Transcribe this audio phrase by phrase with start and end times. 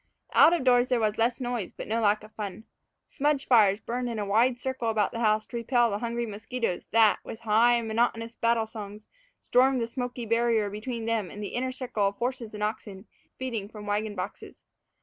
[0.33, 2.63] Out of doors there was less noise, but no lack of fun.
[3.05, 6.87] Smudge fires burned in a wide circle about the house to repel the hungry mosquitos
[6.87, 9.05] that, with high, monotonous battle songs,
[9.41, 13.05] stormed the smoky barrier between them and the inner circle of horses and oxen
[13.37, 14.63] feeding from wagon boxes.